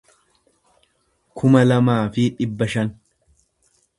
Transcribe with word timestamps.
kuma 1.41 1.61
lamaa 1.69 1.99
fi 2.15 2.25
dhibba 2.39 2.71
shan 2.77 2.93